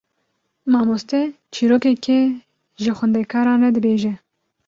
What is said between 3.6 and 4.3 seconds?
re dibêje.